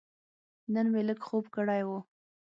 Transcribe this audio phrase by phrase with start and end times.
[0.73, 1.89] نن مې لږ خوب کړی و.